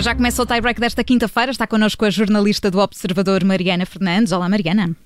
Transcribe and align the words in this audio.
Para 0.00 0.12
já 0.12 0.14
começa 0.14 0.42
o 0.42 0.46
tie-break 0.46 0.80
desta 0.80 1.04
quinta-feira. 1.04 1.52
Está 1.52 1.66
connosco 1.66 2.06
a 2.06 2.08
jornalista 2.08 2.70
do 2.70 2.78
Observador, 2.78 3.44
Mariana 3.44 3.84
Fernandes. 3.84 4.32
Olá, 4.32 4.48
Mariana. 4.48 4.96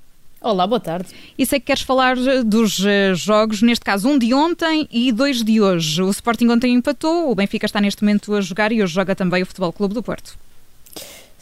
Olá, 0.40 0.68
boa 0.68 0.78
tarde. 0.78 1.08
E 1.36 1.44
sei 1.44 1.58
que 1.58 1.66
queres 1.66 1.82
falar 1.82 2.14
dos 2.44 2.78
eh, 2.86 3.12
jogos, 3.12 3.60
neste 3.60 3.84
caso 3.84 4.08
um 4.08 4.16
de 4.16 4.32
ontem 4.32 4.86
e 4.92 5.10
dois 5.10 5.42
de 5.42 5.60
hoje. 5.60 6.00
O 6.00 6.08
Sporting 6.10 6.48
ontem 6.48 6.74
empatou, 6.74 7.28
o 7.28 7.34
Benfica 7.34 7.66
está 7.66 7.80
neste 7.80 8.04
momento 8.04 8.32
a 8.36 8.40
jogar 8.40 8.70
e 8.70 8.84
hoje 8.84 8.94
joga 8.94 9.16
também 9.16 9.42
o 9.42 9.46
Futebol 9.46 9.72
Clube 9.72 9.94
do 9.94 10.02
Porto. 10.02 10.38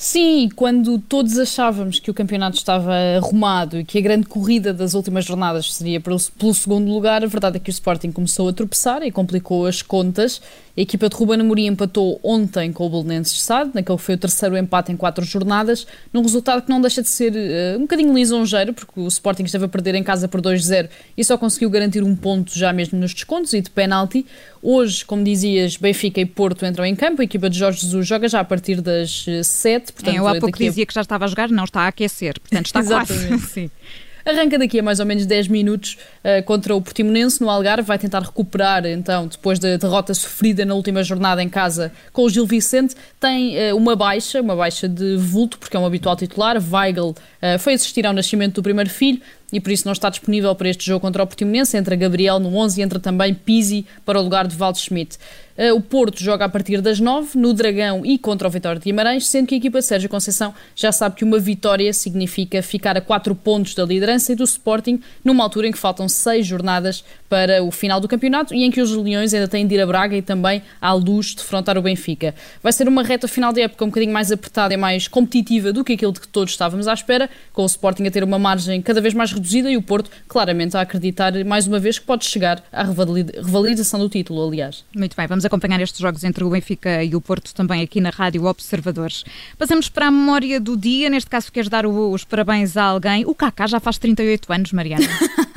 Sim, 0.04 0.48
quando 0.56 0.98
todos 0.98 1.38
achávamos 1.38 2.00
que 2.00 2.10
o 2.10 2.14
campeonato 2.14 2.56
estava 2.56 2.92
arrumado 3.16 3.78
e 3.78 3.84
que 3.84 3.98
a 3.98 4.00
grande 4.00 4.26
corrida 4.26 4.74
das 4.74 4.94
últimas 4.94 5.24
jornadas 5.24 5.72
seria 5.72 6.00
pelo, 6.00 6.18
pelo 6.36 6.52
segundo 6.52 6.90
lugar, 6.90 7.22
a 7.22 7.26
verdade 7.28 7.58
é 7.58 7.60
que 7.60 7.70
o 7.70 7.70
Sporting 7.70 8.10
começou 8.10 8.48
a 8.48 8.52
tropeçar 8.52 9.04
e 9.04 9.12
complicou 9.12 9.64
as 9.64 9.80
contas. 9.80 10.42
A 10.76 10.80
equipa 10.80 11.08
de 11.08 11.14
Ruben 11.14 11.40
Amorim 11.40 11.66
empatou 11.66 12.18
ontem 12.22 12.72
com 12.72 12.86
o 12.86 12.90
Belenenses 12.90 13.34
de 13.34 13.42
Sade, 13.42 13.70
naquele 13.74 13.96
que 13.96 14.02
foi 14.02 14.14
o 14.14 14.18
terceiro 14.18 14.56
empate 14.56 14.90
em 14.90 14.96
quatro 14.96 15.22
jornadas, 15.24 15.86
num 16.12 16.22
resultado 16.22 16.62
que 16.62 16.70
não 16.70 16.80
deixa 16.80 17.02
de 17.02 17.08
ser 17.08 17.32
uh, 17.34 17.78
um 17.78 17.82
bocadinho 17.82 18.12
lisonjeiro, 18.12 18.72
porque 18.72 18.98
o 18.98 19.06
Sporting 19.06 19.44
esteve 19.44 19.66
a 19.66 19.68
perder 19.68 19.94
em 19.94 20.02
casa 20.02 20.26
por 20.26 20.40
2-0 20.40 20.88
e 21.16 21.22
só 21.22 21.38
conseguiu 21.38 21.70
garantir 21.70 22.02
um 22.02 22.16
ponto 22.16 22.58
já 22.58 22.72
mesmo 22.72 22.98
nos 22.98 23.12
descontos 23.12 23.52
e 23.52 23.60
de 23.60 23.70
penalti. 23.70 24.26
Hoje, 24.62 25.04
como 25.04 25.22
dizias, 25.22 25.76
Benfica 25.76 26.20
e 26.20 26.26
Porto 26.26 26.64
entram 26.64 26.86
em 26.86 26.96
campo, 26.96 27.20
a 27.20 27.24
equipa 27.24 27.50
de 27.50 27.58
Jorge 27.58 27.82
Jesus 27.82 28.06
joga 28.06 28.26
já 28.26 28.40
a 28.40 28.44
partir 28.44 28.80
das 28.80 29.26
7. 29.42 29.91
Portanto, 29.94 30.14
é, 30.14 30.18
eu 30.18 30.26
há 30.26 30.38
pouco 30.38 30.58
dizia 30.58 30.84
a... 30.84 30.86
que 30.86 30.94
já 30.94 31.00
estava 31.00 31.24
a 31.24 31.28
jogar, 31.28 31.48
não, 31.48 31.64
está 31.64 31.82
a 31.82 31.88
aquecer, 31.88 32.40
portanto 32.40 32.66
está 32.66 32.82
quase. 32.84 33.38
Sim. 33.38 33.70
Arranca 34.24 34.58
daqui 34.58 34.78
a 34.78 34.82
mais 34.82 35.00
ou 35.00 35.06
menos 35.06 35.26
10 35.26 35.48
minutos 35.48 35.98
uh, 36.22 36.42
contra 36.44 36.74
o 36.74 36.80
Portimonense 36.80 37.40
no 37.40 37.50
Algarve, 37.50 37.82
vai 37.82 37.98
tentar 37.98 38.20
recuperar 38.20 38.86
então, 38.86 39.26
depois 39.26 39.58
da 39.58 39.76
derrota 39.76 40.14
sofrida 40.14 40.64
na 40.64 40.74
última 40.74 41.02
jornada 41.02 41.42
em 41.42 41.48
casa 41.48 41.92
com 42.12 42.22
o 42.22 42.30
Gil 42.30 42.46
Vicente, 42.46 42.94
tem 43.18 43.72
uh, 43.72 43.76
uma 43.76 43.96
baixa, 43.96 44.40
uma 44.40 44.54
baixa 44.54 44.88
de 44.88 45.16
vulto, 45.16 45.58
porque 45.58 45.76
é 45.76 45.80
um 45.80 45.86
habitual 45.86 46.14
titular, 46.16 46.56
Weigl 46.56 47.10
uh, 47.10 47.58
foi 47.58 47.74
assistir 47.74 48.06
ao 48.06 48.12
nascimento 48.12 48.54
do 48.54 48.62
primeiro 48.62 48.90
filho, 48.90 49.20
e 49.52 49.60
por 49.60 49.70
isso 49.70 49.86
não 49.86 49.92
está 49.92 50.08
disponível 50.08 50.54
para 50.54 50.68
este 50.68 50.86
jogo 50.86 51.00
contra 51.00 51.22
o 51.22 51.26
Portimonense. 51.26 51.76
Entra 51.76 51.94
Gabriel 51.94 52.40
no 52.40 52.56
11 52.56 52.80
e 52.80 52.82
entra 52.82 52.98
também 52.98 53.34
Pizzi 53.34 53.84
para 54.04 54.18
o 54.18 54.22
lugar 54.22 54.46
de 54.46 54.56
Valde 54.56 54.78
Schmidt. 54.78 55.18
Eh, 55.56 55.72
o 55.72 55.80
Porto 55.80 56.22
joga 56.22 56.46
a 56.46 56.48
partir 56.48 56.80
das 56.80 56.98
9 56.98 57.38
no 57.38 57.52
Dragão 57.52 58.04
e 58.06 58.18
contra 58.18 58.48
o 58.48 58.50
Vitória 58.50 58.78
de 58.78 58.84
Guimarães, 58.84 59.26
sendo 59.26 59.46
que 59.46 59.54
a 59.54 59.58
equipa 59.58 59.80
de 59.80 59.84
Sérgio 59.84 60.08
Conceição 60.08 60.54
já 60.74 60.90
sabe 60.90 61.16
que 61.16 61.24
uma 61.24 61.38
vitória 61.38 61.92
significa 61.92 62.62
ficar 62.62 62.96
a 62.96 63.00
4 63.00 63.34
pontos 63.34 63.74
da 63.74 63.84
liderança 63.84 64.32
e 64.32 64.34
do 64.34 64.44
Sporting 64.44 65.00
numa 65.24 65.44
altura 65.44 65.68
em 65.68 65.72
que 65.72 65.78
faltam 65.78 66.08
6 66.08 66.46
jornadas 66.46 67.04
para 67.28 67.62
o 67.62 67.70
final 67.70 68.00
do 68.00 68.08
campeonato 68.08 68.54
e 68.54 68.64
em 68.64 68.70
que 68.70 68.80
os 68.80 68.90
Leões 68.92 69.34
ainda 69.34 69.48
têm 69.48 69.66
de 69.66 69.74
ir 69.74 69.80
a 69.80 69.86
Braga 69.86 70.16
e 70.16 70.22
também 70.22 70.62
à 70.80 70.92
luz 70.92 71.34
defrontar 71.34 71.76
o 71.76 71.82
Benfica. 71.82 72.34
Vai 72.62 72.72
ser 72.72 72.88
uma 72.88 73.02
reta 73.02 73.28
final 73.28 73.52
de 73.52 73.60
época 73.60 73.84
um 73.84 73.88
bocadinho 73.88 74.12
mais 74.12 74.32
apertada 74.32 74.72
e 74.72 74.76
mais 74.76 75.06
competitiva 75.06 75.72
do 75.72 75.84
que 75.84 75.92
aquilo 75.92 76.12
de 76.12 76.20
que 76.20 76.28
todos 76.28 76.52
estávamos 76.52 76.88
à 76.88 76.94
espera, 76.94 77.28
com 77.52 77.62
o 77.62 77.66
Sporting 77.66 78.06
a 78.06 78.10
ter 78.10 78.24
uma 78.24 78.38
margem 78.38 78.80
cada 78.80 79.00
vez 79.00 79.12
mais 79.14 79.30
reduzida 79.32 79.41
e 79.70 79.76
o 79.76 79.82
Porto 79.82 80.10
claramente 80.28 80.76
a 80.76 80.80
acreditar 80.80 81.32
mais 81.44 81.66
uma 81.66 81.78
vez 81.78 81.98
que 81.98 82.06
pode 82.06 82.24
chegar 82.24 82.62
à 82.72 82.84
revalidação 82.84 84.00
do 84.00 84.08
título, 84.08 84.46
aliás. 84.46 84.84
Muito 84.94 85.16
bem, 85.16 85.26
vamos 85.26 85.44
acompanhar 85.44 85.80
estes 85.80 86.00
jogos 86.00 86.24
entre 86.24 86.44
o 86.44 86.50
Benfica 86.50 87.02
e 87.02 87.14
o 87.14 87.20
Porto 87.20 87.54
também 87.54 87.82
aqui 87.82 88.00
na 88.00 88.10
Rádio 88.10 88.44
Observadores. 88.44 89.24
Passamos 89.58 89.88
para 89.88 90.06
a 90.08 90.10
memória 90.10 90.60
do 90.60 90.76
dia, 90.76 91.10
neste 91.10 91.28
caso 91.28 91.50
queres 91.52 91.68
dar 91.68 91.86
os 91.86 92.24
parabéns 92.24 92.76
a 92.76 92.84
alguém. 92.84 93.24
O 93.26 93.34
Kaká 93.34 93.66
já 93.66 93.80
faz 93.80 93.98
38 93.98 94.52
anos, 94.52 94.72
Mariana. 94.72 95.06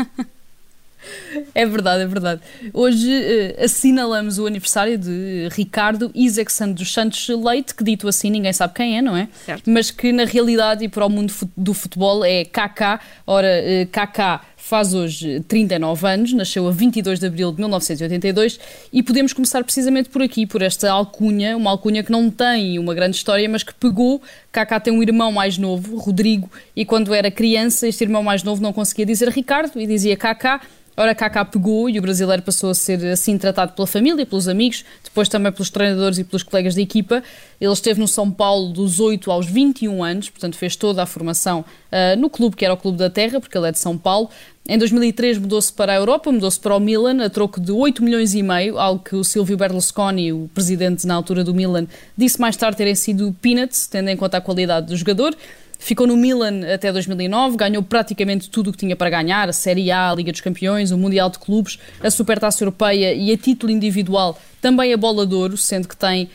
É 1.56 1.66
verdade, 1.66 2.04
é 2.04 2.06
verdade. 2.06 2.42
Hoje 2.74 3.10
uh, 3.10 3.64
assinalamos 3.64 4.38
o 4.38 4.46
aniversário 4.46 4.98
de 4.98 5.48
Ricardo 5.54 6.12
Isaacson 6.14 6.74
dos 6.74 6.92
Santos 6.92 7.30
Leite, 7.30 7.74
que 7.74 7.82
dito 7.82 8.10
assim 8.10 8.30
ninguém 8.30 8.52
sabe 8.52 8.74
quem 8.74 8.98
é, 8.98 9.02
não 9.02 9.16
é? 9.16 9.30
Certo. 9.46 9.72
Mas 9.72 9.90
que 9.90 10.12
na 10.12 10.26
realidade 10.26 10.84
e 10.84 10.90
para 10.90 11.06
o 11.06 11.10
mundo 11.10 11.34
do 11.56 11.74
futebol 11.74 12.26
é 12.26 12.44
KK. 12.44 13.00
Ora, 13.26 13.48
uh, 13.48 13.88
KK 13.88 14.46
faz 14.58 14.94
hoje 14.94 15.40
39 15.48 16.08
anos, 16.08 16.34
nasceu 16.34 16.68
a 16.68 16.72
22 16.72 17.20
de 17.20 17.28
abril 17.28 17.52
de 17.52 17.60
1982 17.60 18.60
e 18.92 19.02
podemos 19.02 19.32
começar 19.32 19.64
precisamente 19.64 20.10
por 20.10 20.22
aqui, 20.22 20.46
por 20.46 20.62
esta 20.62 20.92
alcunha, 20.92 21.56
uma 21.56 21.70
alcunha 21.70 22.04
que 22.04 22.12
não 22.12 22.30
tem 22.30 22.78
uma 22.80 22.94
grande 22.94 23.16
história, 23.16 23.48
mas 23.48 23.64
que 23.64 23.74
pegou. 23.76 24.22
Kaká 24.52 24.80
tem 24.80 24.92
um 24.92 25.02
irmão 25.02 25.32
mais 25.32 25.58
novo, 25.58 25.98
Rodrigo, 25.98 26.52
e 26.76 26.84
quando 26.84 27.14
era 27.14 27.32
criança, 27.32 27.88
este 27.88 28.04
irmão 28.04 28.24
mais 28.24 28.44
novo 28.44 28.62
não 28.62 28.74
conseguia 28.74 29.06
dizer 29.06 29.30
Ricardo 29.30 29.80
e 29.80 29.88
dizia 29.88 30.18
Kaká. 30.18 30.60
Ora, 30.98 31.14
Kaká 31.14 31.44
pegou 31.44 31.90
e 31.90 32.00
o 32.00 32.02
brasileiro 32.02 32.42
passou 32.42 32.70
a 32.70 32.74
ser 32.74 33.06
assim 33.08 33.38
tratado 33.38 33.74
pela 33.74 33.86
família, 33.86 34.26
pelos 34.26 34.48
amigos, 34.48 34.86
depois 35.04 35.28
também 35.28 35.52
pelos 35.52 35.70
treinadores 35.70 36.18
e 36.18 36.24
pelos 36.24 36.42
colegas 36.42 36.76
de 36.76 36.82
equipa. 36.82 37.22
Ele 37.60 37.74
esteve 37.74 38.00
no 38.00 38.08
São 38.08 38.32
Paulo 38.32 38.72
dos 38.72 39.00
8 39.00 39.30
aos 39.30 39.46
21 39.46 40.04
anos, 40.04 40.30
portanto 40.30 40.56
fez 40.56 40.76
toda 40.78 41.04
a 41.04 41.06
formação 41.06 41.66
uh, 41.92 42.18
no 42.18 42.30
clube 42.30 42.56
que 42.56 42.64
era 42.64 42.74
o 42.74 42.78
Clube 42.78 42.98
da 42.98 43.10
Terra, 43.10 43.42
porque 43.42 43.58
ele 43.58 43.68
é 43.68 43.72
de 43.74 43.80
São 43.80 43.98
Paulo. 43.98 44.30
Em 44.68 44.78
2003 44.78 45.38
mudou-se 45.38 45.72
para 45.72 45.92
a 45.92 45.96
Europa, 45.96 46.32
mudou-se 46.32 46.60
para 46.60 46.76
o 46.76 46.80
Milan, 46.80 47.24
a 47.24 47.30
troco 47.30 47.60
de 47.60 47.72
8 47.74 48.02
milhões 48.02 48.34
e 48.34 48.42
meio, 48.42 48.80
algo 48.80 49.04
que 49.04 49.16
o 49.16 49.24
Silvio 49.24 49.58
Berlusconi, 49.58 50.32
o 50.32 50.50
presidente 50.54 51.06
na 51.06 51.14
altura 51.14 51.44
do 51.44 51.54
Milan, 51.54 51.86
disse 52.18 52.40
mais 52.40 52.56
tarde 52.56 52.78
terem 52.78 52.96
sido 52.96 53.36
peanuts, 53.42 53.86
tendo 53.86 54.10
em 54.10 54.16
conta 54.16 54.38
a 54.38 54.42
qualidade 54.42 54.88
do 54.88 54.96
jogador. 54.96 55.36
Ficou 55.80 56.08
no 56.08 56.18
Milan 56.18 56.62
até 56.74 56.92
2009, 56.92 57.58
ganhou 57.58 57.84
praticamente 57.84 58.50
tudo 58.50 58.70
o 58.70 58.72
que 58.72 58.80
tinha 58.80 58.96
para 58.96 59.10
ganhar: 59.10 59.50
a 59.50 59.54
Série 59.54 59.92
A, 59.92 60.12
a 60.12 60.16
Liga 60.16 60.32
dos 60.32 60.42
Campeões, 60.42 60.92
o 60.92 60.98
Mundial 60.98 61.30
de 61.30 61.40
Clubes, 61.40 61.80
a 62.02 62.10
Supertaça 62.10 62.64
Europeia 62.64 63.14
e 63.14 63.32
a 63.32 63.38
título 63.38 63.72
individual 63.72 64.40
também 64.66 64.92
a 64.92 64.98
Bola 64.98 65.28
de 65.28 65.36
Ouro, 65.36 65.56
sendo 65.56 65.88
que 65.88 65.96
tem 65.96 66.24
uh, 66.24 66.28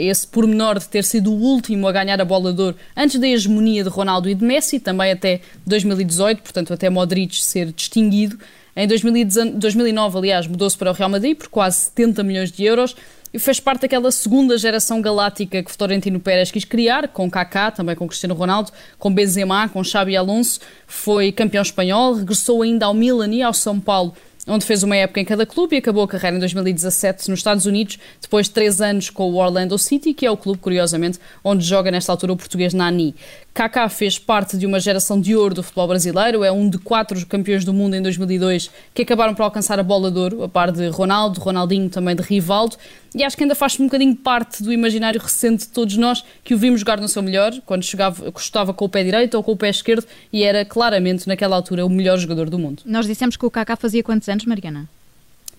esse 0.00 0.26
pormenor 0.26 0.80
de 0.80 0.88
ter 0.88 1.04
sido 1.04 1.32
o 1.32 1.36
último 1.36 1.86
a 1.86 1.92
ganhar 1.92 2.20
a 2.20 2.24
Bola 2.24 2.52
de 2.52 2.60
Ouro 2.60 2.76
antes 2.96 3.20
da 3.20 3.28
hegemonia 3.28 3.84
de 3.84 3.88
Ronaldo 3.88 4.28
e 4.28 4.34
de 4.34 4.44
Messi, 4.44 4.80
também 4.80 5.12
até 5.12 5.40
2018, 5.64 6.42
portanto 6.42 6.72
até 6.74 6.90
Modric 6.90 7.40
ser 7.40 7.70
distinguido. 7.70 8.36
Em 8.74 8.88
2009, 8.88 10.18
aliás, 10.18 10.48
mudou-se 10.48 10.76
para 10.76 10.90
o 10.90 10.94
Real 10.94 11.08
Madrid 11.08 11.36
por 11.36 11.48
quase 11.48 11.76
70 11.82 12.22
milhões 12.24 12.50
de 12.50 12.64
euros 12.64 12.96
fez 13.38 13.58
parte 13.58 13.82
daquela 13.82 14.10
segunda 14.10 14.58
geração 14.58 15.00
galáctica 15.00 15.62
que 15.62 15.72
Florentino 15.72 16.20
Pérez 16.20 16.50
quis 16.50 16.64
criar, 16.64 17.08
com 17.08 17.30
Kaká, 17.30 17.70
também 17.70 17.96
com 17.96 18.06
Cristiano 18.06 18.34
Ronaldo, 18.34 18.70
com 18.98 19.12
Benzema, 19.12 19.68
com 19.68 19.82
Xabi 19.82 20.16
Alonso, 20.16 20.60
foi 20.86 21.32
campeão 21.32 21.62
espanhol, 21.62 22.14
regressou 22.14 22.62
ainda 22.62 22.86
ao 22.86 22.94
Milan 22.94 23.32
e 23.32 23.42
ao 23.42 23.54
São 23.54 23.80
Paulo 23.80 24.14
onde 24.46 24.64
fez 24.64 24.82
uma 24.82 24.96
época 24.96 25.20
em 25.20 25.24
cada 25.24 25.46
clube 25.46 25.76
e 25.76 25.78
acabou 25.78 26.02
a 26.02 26.08
carreira 26.08 26.36
em 26.36 26.40
2017 26.40 27.30
nos 27.30 27.38
Estados 27.38 27.64
Unidos, 27.64 27.98
depois 28.20 28.46
de 28.46 28.52
três 28.52 28.80
anos 28.80 29.08
com 29.08 29.30
o 29.30 29.36
Orlando 29.36 29.78
City, 29.78 30.12
que 30.12 30.26
é 30.26 30.30
o 30.30 30.36
clube, 30.36 30.58
curiosamente, 30.58 31.18
onde 31.44 31.64
joga 31.64 31.90
nesta 31.90 32.10
altura 32.10 32.32
o 32.32 32.36
português 32.36 32.74
Nani. 32.74 33.14
Kaká 33.54 33.88
fez 33.88 34.18
parte 34.18 34.56
de 34.56 34.66
uma 34.66 34.80
geração 34.80 35.20
de 35.20 35.36
ouro 35.36 35.54
do 35.54 35.62
futebol 35.62 35.86
brasileiro, 35.86 36.42
é 36.42 36.50
um 36.50 36.68
de 36.68 36.78
quatro 36.78 37.24
campeões 37.26 37.64
do 37.64 37.72
mundo 37.72 37.94
em 37.94 38.02
2002 38.02 38.70
que 38.94 39.02
acabaram 39.02 39.34
por 39.34 39.42
alcançar 39.42 39.78
a 39.78 39.82
bola 39.82 40.10
de 40.10 40.18
ouro, 40.18 40.42
a 40.42 40.48
par 40.48 40.72
de 40.72 40.88
Ronaldo, 40.88 41.38
Ronaldinho, 41.38 41.90
também 41.90 42.16
de 42.16 42.22
Rivaldo, 42.22 42.76
e 43.14 43.22
acho 43.22 43.36
que 43.36 43.44
ainda 43.44 43.54
faz 43.54 43.78
um 43.78 43.84
bocadinho 43.84 44.16
parte 44.16 44.62
do 44.62 44.72
imaginário 44.72 45.20
recente 45.20 45.66
de 45.66 45.68
todos 45.68 45.98
nós 45.98 46.24
que 46.42 46.54
o 46.54 46.58
vimos 46.58 46.80
jogar 46.80 46.98
no 46.98 47.08
seu 47.08 47.22
melhor, 47.22 47.52
quando 47.66 47.82
chegava, 47.82 48.32
estava 48.34 48.72
com 48.72 48.86
o 48.86 48.88
pé 48.88 49.04
direito 49.04 49.34
ou 49.34 49.42
com 49.42 49.52
o 49.52 49.56
pé 49.56 49.68
esquerdo, 49.68 50.06
e 50.32 50.42
era 50.42 50.64
claramente, 50.64 51.28
naquela 51.28 51.54
altura, 51.54 51.84
o 51.84 51.90
melhor 51.90 52.16
jogador 52.16 52.48
do 52.48 52.58
mundo. 52.58 52.82
Nós 52.86 53.06
dissemos 53.06 53.36
que 53.36 53.44
o 53.44 53.50
Kaká 53.50 53.76
fazia 53.76 54.02
quantos 54.02 54.30
anos, 54.30 54.31
Mariana? 54.46 54.88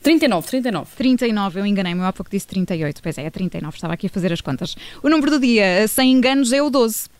39, 0.02 0.48
39. 0.48 0.96
39, 0.98 1.60
eu 1.62 1.66
enganei-me, 1.66 2.02
eu 2.02 2.06
há 2.06 2.14
pouco 2.14 2.30
disse 2.30 2.46
38. 2.48 3.02
Pois 3.02 3.18
é, 3.18 3.26
é 3.26 3.30
39, 3.30 3.76
estava 3.76 3.94
aqui 3.94 4.08
a 4.08 4.10
fazer 4.10 4.34
as 4.34 4.42
contas. 4.42 4.76
O 5.02 5.10
número 5.10 5.32
do 5.32 5.40
dia, 5.40 5.88
sem 5.88 6.12
enganos, 6.12 6.52
é 6.52 6.62
o 6.62 6.70
12. 6.70 7.13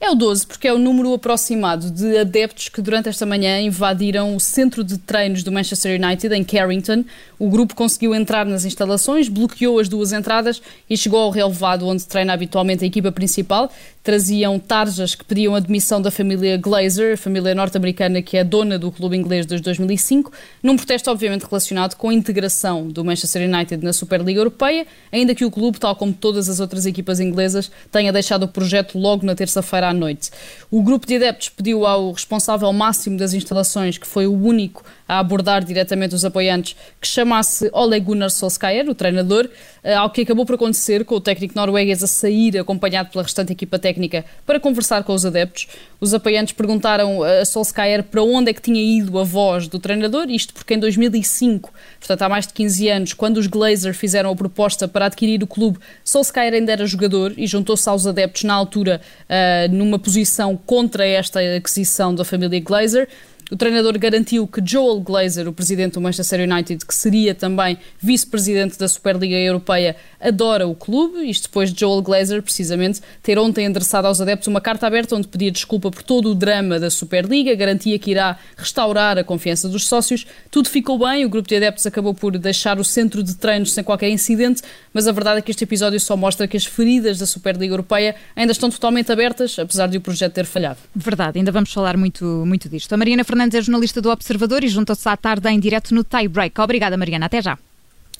É 0.00 0.08
o 0.12 0.14
12, 0.14 0.46
porque 0.46 0.68
é 0.68 0.72
o 0.72 0.78
número 0.78 1.12
aproximado 1.12 1.90
de 1.90 2.16
adeptos 2.16 2.68
que 2.68 2.80
durante 2.80 3.08
esta 3.08 3.26
manhã 3.26 3.60
invadiram 3.60 4.36
o 4.36 4.38
centro 4.38 4.84
de 4.84 4.96
treinos 4.96 5.42
do 5.42 5.50
Manchester 5.50 6.00
United 6.00 6.32
em 6.32 6.44
Carrington. 6.44 7.04
O 7.36 7.50
grupo 7.50 7.74
conseguiu 7.74 8.14
entrar 8.14 8.46
nas 8.46 8.64
instalações, 8.64 9.28
bloqueou 9.28 9.80
as 9.80 9.88
duas 9.88 10.12
entradas 10.12 10.62
e 10.88 10.96
chegou 10.96 11.18
ao 11.18 11.30
relevado 11.30 11.84
onde 11.84 12.06
treina 12.06 12.32
habitualmente 12.32 12.84
a 12.84 12.86
equipa 12.86 13.10
principal. 13.10 13.72
Traziam 14.04 14.58
tarjas 14.58 15.16
que 15.16 15.24
pediam 15.24 15.54
a 15.56 15.60
demissão 15.60 16.00
da 16.00 16.12
família 16.12 16.56
Glazer, 16.56 17.14
a 17.14 17.16
família 17.16 17.52
norte-americana 17.52 18.22
que 18.22 18.36
é 18.36 18.44
dona 18.44 18.78
do 18.78 18.92
clube 18.92 19.16
inglês 19.16 19.44
desde 19.46 19.64
2005, 19.64 20.32
num 20.62 20.76
protesto 20.76 21.10
obviamente 21.10 21.44
relacionado 21.44 21.96
com 21.96 22.08
a 22.08 22.14
integração 22.14 22.88
do 22.88 23.04
Manchester 23.04 23.48
United 23.48 23.84
na 23.84 23.92
Superliga 23.92 24.40
Europeia, 24.40 24.86
ainda 25.12 25.34
que 25.34 25.44
o 25.44 25.50
clube, 25.50 25.78
tal 25.78 25.94
como 25.96 26.12
todas 26.12 26.48
as 26.48 26.60
outras 26.60 26.86
equipas 26.86 27.18
inglesas, 27.18 27.70
tenha 27.90 28.12
deixado 28.12 28.44
o 28.44 28.48
projeto 28.48 28.96
logo 28.96 29.26
na 29.26 29.34
terça-feira 29.34 29.87
à 29.88 29.92
noite. 29.94 30.30
O 30.70 30.82
grupo 30.82 31.06
de 31.06 31.16
adeptos 31.16 31.48
pediu 31.48 31.86
ao 31.86 32.12
responsável 32.12 32.72
máximo 32.72 33.16
das 33.16 33.32
instalações, 33.32 33.98
que 33.98 34.06
foi 34.06 34.26
o 34.26 34.32
único 34.32 34.84
a 35.08 35.18
abordar 35.18 35.64
diretamente 35.64 36.14
os 36.14 36.24
apoiantes, 36.24 36.76
que 37.00 37.08
chamasse 37.08 37.70
Ole 37.72 37.98
Gunnar 37.98 38.30
Solskjaer, 38.30 38.88
o 38.90 38.94
treinador, 38.94 39.48
eh, 39.82 39.94
ao 39.94 40.10
que 40.10 40.20
acabou 40.20 40.44
por 40.44 40.56
acontecer 40.56 41.02
com 41.04 41.14
o 41.14 41.20
técnico 41.20 41.54
norueguês 41.56 42.02
a 42.02 42.06
sair 42.06 42.58
acompanhado 42.58 43.08
pela 43.10 43.22
restante 43.22 43.52
equipa 43.52 43.78
técnica 43.78 44.24
para 44.44 44.60
conversar 44.60 45.02
com 45.04 45.14
os 45.14 45.24
adeptos. 45.24 45.66
Os 45.98 46.12
apoiantes 46.12 46.52
perguntaram 46.52 47.22
a 47.22 47.44
Solskjaer 47.44 48.04
para 48.04 48.22
onde 48.22 48.50
é 48.50 48.52
que 48.52 48.60
tinha 48.60 48.80
ido 48.80 49.18
a 49.18 49.24
voz 49.24 49.66
do 49.66 49.78
treinador, 49.78 50.28
isto 50.28 50.52
porque 50.52 50.74
em 50.74 50.78
2005, 50.78 51.72
portanto 51.98 52.22
há 52.22 52.28
mais 52.28 52.46
de 52.46 52.52
15 52.52 52.88
anos, 52.88 53.12
quando 53.14 53.38
os 53.38 53.46
Glazer 53.46 53.94
fizeram 53.94 54.30
a 54.30 54.36
proposta 54.36 54.86
para 54.86 55.06
adquirir 55.06 55.42
o 55.42 55.46
clube, 55.46 55.78
Solskjaer 56.04 56.52
ainda 56.52 56.72
era 56.72 56.86
jogador 56.86 57.32
e 57.36 57.46
juntou-se 57.46 57.88
aos 57.88 58.06
adeptos 58.06 58.44
na 58.44 58.54
altura 58.54 59.00
uh, 59.24 59.72
numa 59.72 59.98
posição 59.98 60.56
contra 60.56 61.06
esta 61.06 61.40
aquisição 61.56 62.14
da 62.14 62.24
família 62.24 62.60
Glazer. 62.60 63.08
O 63.50 63.56
treinador 63.56 63.98
garantiu 63.98 64.46
que 64.46 64.60
Joel 64.64 65.00
Glazer, 65.00 65.48
o 65.48 65.52
presidente 65.54 65.94
do 65.94 66.02
Manchester 66.02 66.40
United, 66.40 66.84
que 66.84 66.94
seria 66.94 67.34
também 67.34 67.78
vice-presidente 67.98 68.78
da 68.78 68.86
Superliga 68.86 69.36
Europeia, 69.36 69.96
adora 70.20 70.68
o 70.68 70.74
clube. 70.74 71.28
Isto 71.28 71.44
depois 71.44 71.72
de 71.72 71.80
Joel 71.80 72.02
Glazer, 72.02 72.42
precisamente, 72.42 73.00
ter 73.22 73.38
ontem 73.38 73.64
endereçado 73.64 74.06
aos 74.06 74.20
adeptos 74.20 74.48
uma 74.48 74.60
carta 74.60 74.86
aberta 74.86 75.16
onde 75.16 75.28
pedia 75.28 75.50
desculpa 75.50 75.90
por 75.90 76.02
todo 76.02 76.30
o 76.30 76.34
drama 76.34 76.78
da 76.78 76.90
Superliga, 76.90 77.54
garantia 77.54 77.98
que 77.98 78.10
irá 78.10 78.38
restaurar 78.54 79.16
a 79.16 79.24
confiança 79.24 79.66
dos 79.66 79.86
sócios. 79.86 80.26
Tudo 80.50 80.68
ficou 80.68 80.98
bem, 80.98 81.24
o 81.24 81.30
grupo 81.30 81.48
de 81.48 81.56
adeptos 81.56 81.86
acabou 81.86 82.12
por 82.12 82.36
deixar 82.36 82.78
o 82.78 82.84
centro 82.84 83.22
de 83.22 83.34
treinos 83.34 83.72
sem 83.72 83.82
qualquer 83.82 84.10
incidente, 84.10 84.60
mas 84.92 85.08
a 85.08 85.12
verdade 85.12 85.38
é 85.38 85.42
que 85.42 85.50
este 85.50 85.64
episódio 85.64 85.98
só 85.98 86.18
mostra 86.18 86.46
que 86.46 86.56
as 86.56 86.66
feridas 86.66 87.18
da 87.18 87.24
Superliga 87.24 87.72
Europeia 87.72 88.14
ainda 88.36 88.52
estão 88.52 88.68
totalmente 88.68 89.10
abertas, 89.10 89.58
apesar 89.58 89.86
de 89.86 89.96
o 89.96 90.00
projeto 90.02 90.34
ter 90.34 90.44
falhado. 90.44 90.78
Verdade, 90.94 91.38
ainda 91.38 91.50
vamos 91.50 91.72
falar 91.72 91.96
muito, 91.96 92.24
muito 92.46 92.68
disto. 92.68 92.92
A 92.92 92.96
Mariana 92.96 93.24
Fernandes 93.24 93.37
é 93.44 93.62
jornalista 93.62 94.00
do 94.00 94.10
Observador 94.10 94.64
e 94.64 94.68
junta-se 94.68 95.08
à 95.08 95.16
tarde 95.16 95.48
em 95.48 95.60
direto 95.60 95.94
no 95.94 96.02
Tie 96.04 96.28
Break. 96.28 96.60
Obrigada, 96.60 96.96
Mariana. 96.96 97.26
Até 97.26 97.42
já. 97.42 97.58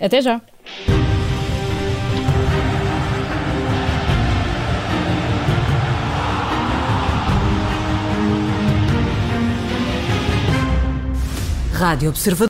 Até 0.01 0.23
já. 0.23 0.41
Rádio 11.73 12.09
Observador. 12.09 12.47